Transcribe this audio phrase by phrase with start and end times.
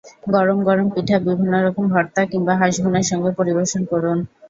[0.31, 4.17] গরম গরম পিঠা বিভিন্ন রকম ভর্তা কিংবা হাঁস ভুনার সঙ্গে পরিবেশন করুন।